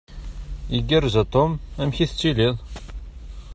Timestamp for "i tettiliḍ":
2.03-2.55